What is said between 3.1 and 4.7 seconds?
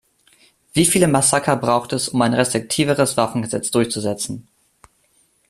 Waffengesetz durchzusetzen?